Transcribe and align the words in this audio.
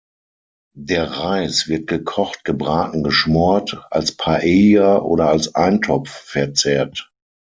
Der 0.79 1.03
Reis 1.11 1.67
wird 1.67 1.85
gekocht, 1.85 2.43
gebraten, 2.43 3.03
geschmort, 3.03 3.85
als 3.91 4.17
Paella 4.17 4.97
oder 4.97 5.29
als 5.29 5.53
Eintopf 5.53 6.09
verzehrt. 6.09 7.11